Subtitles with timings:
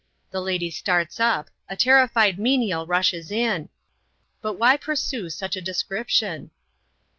[0.31, 3.69] The lady starts up a terrified menial rushes in
[4.41, 6.49] but why pursue such a description?